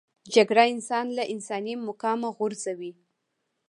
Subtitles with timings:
[0.33, 2.91] جګړه انسان له انساني مقامه غورځوي